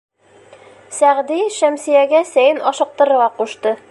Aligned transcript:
Сәғди 0.99 1.37
Шәмсиәгә 1.57 2.23
сәйен 2.31 2.65
ашыҡтырырға 2.73 3.31
ҡушты. 3.43 3.79